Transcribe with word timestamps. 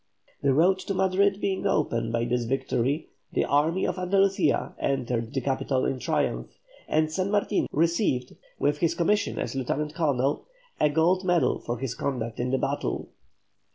The 0.41 0.51
road 0.55 0.79
to 0.79 0.95
Madrid 0.95 1.39
being 1.39 1.67
opened 1.67 2.11
by 2.11 2.25
this 2.25 2.45
victory 2.45 3.09
the 3.33 3.45
army 3.45 3.85
of 3.85 3.99
Andalucia 3.99 4.73
entered 4.79 5.31
the 5.31 5.41
capital 5.41 5.85
in 5.85 5.99
triumph, 5.99 6.57
and 6.87 7.11
San 7.11 7.29
Martin 7.29 7.67
received, 7.71 8.35
with 8.57 8.79
his 8.79 8.95
commission 8.95 9.37
as 9.37 9.53
lieutenant 9.53 9.93
colonel, 9.93 10.47
a 10.79 10.89
gold 10.89 11.23
medal 11.23 11.59
for 11.59 11.77
his 11.77 11.93
conduct 11.93 12.39
in 12.39 12.49
the 12.49 12.57
battle. 12.57 13.09